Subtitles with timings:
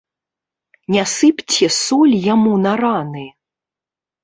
[0.95, 3.25] Не сыпце соль яму на раны.